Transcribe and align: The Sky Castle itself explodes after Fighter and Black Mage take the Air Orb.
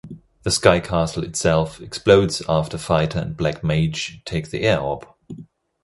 The 0.41 0.49
Sky 0.49 0.79
Castle 0.79 1.23
itself 1.23 1.79
explodes 1.79 2.41
after 2.49 2.79
Fighter 2.79 3.19
and 3.19 3.37
Black 3.37 3.63
Mage 3.63 4.23
take 4.25 4.49
the 4.49 4.63
Air 4.63 4.79
Orb. 4.79 5.07